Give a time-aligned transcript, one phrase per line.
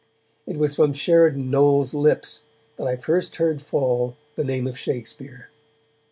[0.47, 5.51] It was from Sheridan Knowles' lips that I first heard fall the name of Shakespeare.